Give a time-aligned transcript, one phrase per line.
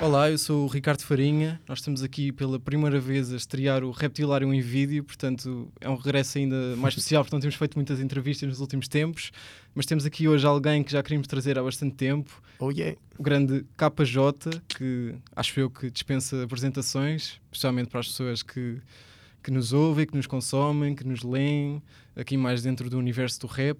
[0.00, 1.60] Olá, eu sou o Ricardo Farinha.
[1.68, 5.94] Nós estamos aqui pela primeira vez a estrear o Reptilário em vídeo, portanto é um
[5.94, 9.30] regresso ainda mais especial, porque não temos feito muitas entrevistas nos últimos tempos,
[9.74, 12.98] mas temos aqui hoje alguém que já queríamos trazer há bastante tempo, Oh yeah.
[13.18, 18.78] o grande KJ, que acho eu que dispensa apresentações, especialmente para as pessoas que,
[19.42, 21.82] que nos ouvem, que nos consomem, que nos leem,
[22.16, 23.78] aqui mais dentro do universo do rap.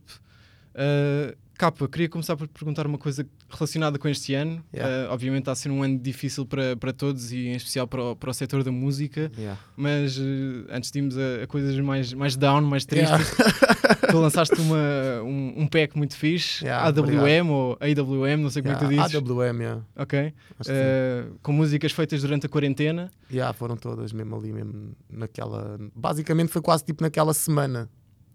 [0.74, 4.64] Uh, Capa, queria começar por perguntar uma coisa relacionada com este ano.
[4.72, 5.10] Yeah.
[5.10, 8.02] Uh, obviamente está a ser um ano difícil para, para todos e em especial para
[8.02, 9.60] o, para o setor da música, Yeah.
[9.76, 10.22] mas uh,
[10.70, 13.36] antes de irmos a, a coisas mais, mais down, mais tristes,
[14.10, 18.74] tu lançaste uma, um, um pack muito fixe, Yeah, AWM ou AWM, não sei como
[18.74, 19.30] é que tu Yeah, dizes.
[19.30, 19.82] AWM, yeah.
[19.96, 20.32] Ok.
[20.62, 23.10] Uh, com músicas feitas durante a quarentena.
[23.30, 25.78] Yeah, foram todas mesmo ali, mesmo naquela.
[25.94, 27.86] Basicamente foi quase tipo naquela semana,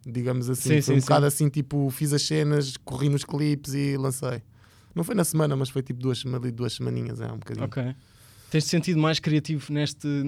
[0.05, 0.75] digamos assim.
[0.75, 1.05] Sim, foi um sim.
[1.05, 4.41] bocado assim, tipo, fiz as cenas, corri nos clipes e lancei.
[4.93, 7.65] Não foi na semana, mas foi tipo duas, duas semaninhas, é um bocadinho.
[7.65, 7.95] Ok.
[8.49, 10.07] Tens-te sentido mais criativo neste,